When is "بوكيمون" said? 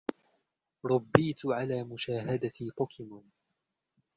2.77-3.29